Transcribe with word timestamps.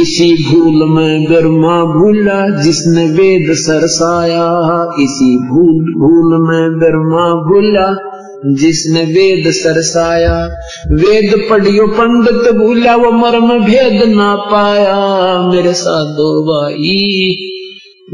इसी 0.00 0.32
भूल 0.32 0.88
में 0.88 1.24
ब्रह्मा 1.24 1.84
भूला 1.84 2.62
जिसने 2.62 3.06
वेद 3.06 3.54
सरसाया। 3.54 4.56
इसी 5.00 5.36
भूल 5.36 5.94
भूल 5.98 6.46
में 6.48 6.78
ब्रह्मा 6.78 7.34
भूला 7.34 8.17
जिसने 8.46 9.04
वेद 9.04 9.44
सरसाया, 9.46 10.46
वेद 10.90 11.46
पढ़ियो 11.50 11.86
पंडित 11.86 12.54
भूला, 12.54 12.96
वो 12.96 13.12
मर्म 13.12 13.64
भेद 13.64 14.08
ना 14.08 14.36
पाया। 14.36 15.50
मेरे 15.52 15.74
साधो 15.74 16.44
भाई, 16.44 17.36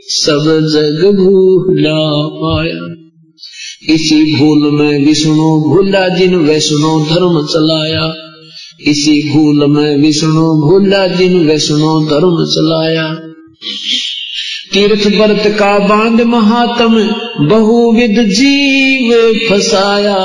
सब 0.06 0.68
जग 0.72 1.16
भूला 1.16 2.26
पाया। 2.26 2.94
इसी 3.94 4.36
भूल 4.36 4.70
में 4.72 5.06
विष्णु 5.06 5.60
भूला, 5.68 6.08
जिन 6.08 6.34
वैष्णो 6.34 7.00
धर्म 7.00 7.46
चलाया। 7.46 8.14
इसी 8.80 9.32
भूल 9.32 9.66
में 9.66 10.02
विष्णु 10.02 10.68
भूला, 10.68 11.06
जिन 11.06 11.46
वैष्णो 11.46 12.00
धर्म 12.06 12.44
चलाया। 12.44 13.33
तीर्थ 14.72 15.06
व्रत 15.06 15.56
का 15.58 15.78
बाँध 15.78 16.20
महात्म 16.20 16.90
बहुविध 17.46 18.22
जीव 18.22 19.32
फसाया। 19.48 20.18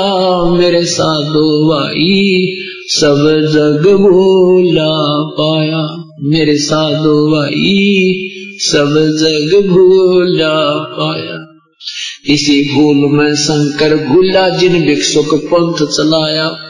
मेरे 0.50 0.84
साधो 0.84 1.68
भाई, 1.68 2.46
सब 2.86 3.40
जग 3.52 3.92
भूला 3.92 5.22
पाया। 5.40 6.04
मेरे 6.22 6.56
साधो 6.56 7.30
भाई, 7.30 8.12
सब 8.58 8.94
जग 9.20 9.68
भूला 9.68 10.78
पाया। 10.78 11.46
इसी 12.26 12.74
भूल 12.74 13.18
में 13.18 13.34
शंकर 13.34 13.96
भूला 13.96 14.48
जिन 14.48 14.82
भिक्षुक 14.82 15.34
पंथ 15.34 15.86
चलाया। 15.86 16.69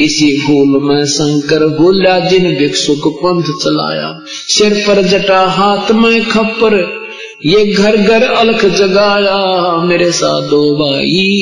इसी 0.00 0.46
भूल 0.46 0.82
में 0.82 1.06
शंकर 1.06 1.66
भूला 1.66 2.20
जिन 2.20 2.56
भिक्षुक 2.56 3.00
पंथ 3.06 3.42
चलाया। 3.42 4.20
सिर 4.26 4.84
पर 4.86 5.02
जटा 5.02 5.46
हाथ 5.46 5.90
में 5.90 6.24
खप्पर, 6.24 7.06
ये 7.46 7.72
घर 7.72 7.96
घर 7.96 8.22
अलख 8.22 8.66
जगाया। 8.66 9.76
मेरे 9.82 10.12
साधो 10.12 10.74
भाई, 10.74 11.32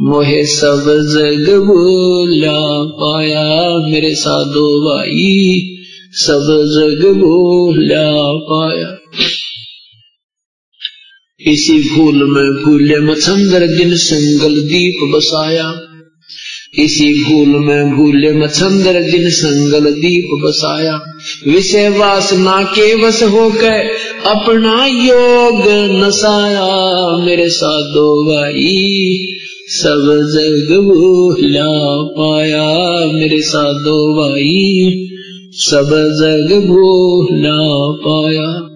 मोहे 0.00 0.44
सब 0.44 0.84
जग 1.14 1.54
भूला 1.58 2.82
पाया। 2.82 3.78
मेरे 3.92 4.14
साधो 4.14 4.80
भाई, 4.80 5.60
सब 6.12 6.46
जग 6.76 7.06
भूला 7.08 8.12
पाया। 8.22 8.96
इसी 11.52 11.90
भूल 11.90 12.14
में 12.14 12.64
भूले 12.64 12.98
मछंदर 12.98 13.66
दिन 13.66 13.96
संगल 13.96 14.60
दीप 14.60 15.16
बसाया। 15.16 15.80
इसी 16.78 17.24
भूल 17.24 17.48
में 17.48 17.96
भूले 17.96 18.32
मछंदर 18.32 19.02
जिन 19.02 19.30
संगल 19.30 19.90
दीप 19.90 20.42
बसाया। 20.44 21.00
विषय 21.48 21.88
वासना 21.88 22.62
के 22.62 23.06
वश 23.06 23.22
होकर 23.22 23.90
अपना 24.26 24.86
योग 24.86 25.62
नसाया। 26.04 27.16
मेरे 27.24 27.48
साधो 27.48 28.24
भाई, 28.24 28.94
सब 29.68 30.30
जग 30.34 30.76
भूला 30.76 32.02
पाया। 32.02 33.12
मेरे 33.12 33.42
साधो 33.42 34.14
भाई, 34.14 34.90
सब 35.52 35.90
जग 36.20 36.56
भूला 36.66 37.68
पाया। 38.08 38.73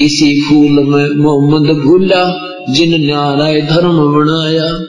इसी 0.00 0.40
फूल 0.40 0.84
में 0.84 1.24
मोहम्मद 1.24 1.76
भूला 1.76 2.46
जिन 2.70 3.06
न्याराय 3.06 3.60
धर्म 3.60 3.98
बनाया। 3.98 4.80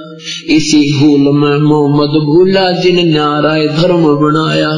इसी 0.56 1.00
फूल 1.00 1.20
में 1.20 1.58
मोहम्मद 1.58 2.24
भूला 2.26 2.72
जिन 2.72 3.10
न्याराय 3.10 3.68
धर्म 3.68 4.04
बनाया। 4.04 4.70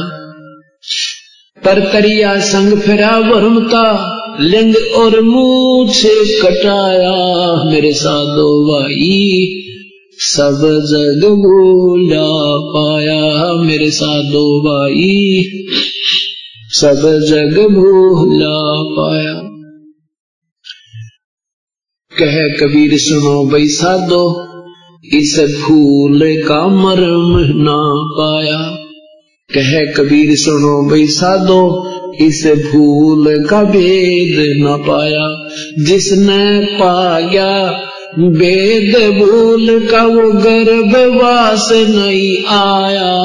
पर 1.64 1.80
करिया 1.92 2.40
संग 2.40 2.78
फिरा 2.78 3.18
वर्मता 3.18 4.16
लिंग 4.40 4.74
और 4.96 5.20
मुँह 5.20 5.92
से 5.92 6.42
कटाया। 6.42 7.54
मेरे 7.64 7.92
साधो 7.92 8.64
भाई, 8.64 9.46
सब 10.18 10.60
जग 10.90 11.28
भूला 11.28 12.26
पाया। 12.76 13.52
मेरे 13.54 13.90
साधो 13.90 14.60
भाई, 14.60 15.44
सब 16.68 17.20
जग 17.28 17.68
भूला 17.74 18.82
पाया। 18.82 19.49
कह 22.22 22.48
कबीर, 22.48 22.98
सुनो 22.98 23.50
भाई 23.50 23.68
साधो 23.68 24.46
इस 25.14 25.60
भूल 25.62 26.20
का 26.24 26.68
मरम 26.68 27.58
ना 27.62 27.92
पाया। 28.18 28.58
कह 29.54 29.92
कबीर, 29.92 30.36
सुनो 30.36 30.90
भाई 30.90 31.06
साधो 31.06 31.90
इस 32.20 32.46
भूल 32.46 33.46
का 33.50 33.64
भेद 33.64 34.62
न 34.62 34.84
पाया। 34.88 35.48
जिसने 35.84 36.66
पाया 36.66 37.80
वेद 38.18 39.18
भूल 39.18 39.88
का 39.90 40.02
वो 40.02 40.32
गर्भवास 40.32 41.68
नहीं 41.72 42.44
आया। 42.44 43.24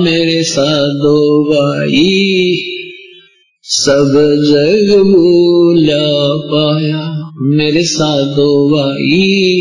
मेरे 0.00 0.42
साधो 0.42 1.44
भाई, 1.44 2.56
सब 3.62 4.12
जग 4.50 4.98
भूला 4.98 6.36
पाया। 6.54 7.17
मेरे 7.40 7.82
साधो 7.82 8.68
भाई 8.68 9.60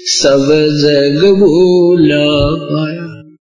सब 0.00 0.48
जग 0.82 1.32
भूला 1.32 2.26
पाया। 2.54 3.07